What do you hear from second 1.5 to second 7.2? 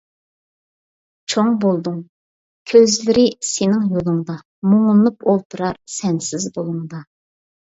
بولدۇڭ كۆزلىرى سېنىڭ يولۇڭدا، مۇڭلىنىپ ئولتۇرار سەنسىز بۇلۇڭدا.